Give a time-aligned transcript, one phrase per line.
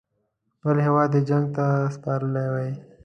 [0.55, 1.65] خپل هیواد یې جنګ ته
[1.95, 2.71] سپارلی وای.